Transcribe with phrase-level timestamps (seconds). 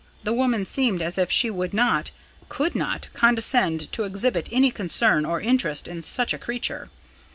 [0.23, 2.09] The woman seemed as if she would not
[2.49, 6.89] could not condescend to exhibit any concern or interest in such a creature.